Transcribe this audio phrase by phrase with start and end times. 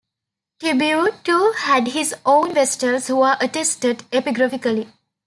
[0.59, 4.87] Tibur too had his own vestals who are attested epigraphically.